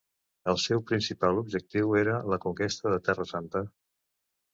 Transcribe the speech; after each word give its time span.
El 0.51 0.55
seu 0.61 0.79
principal 0.91 1.41
objectiu 1.41 1.93
era 1.99 2.15
la 2.35 2.39
conquesta 2.47 2.95
de 2.95 2.99
Terra 3.09 3.27
Santa. 3.33 3.63